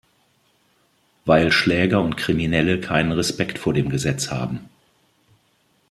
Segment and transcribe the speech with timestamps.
[1.25, 4.67] Weil Schläger und Kriminelle keinen Respekt vor dem Gesetz haben.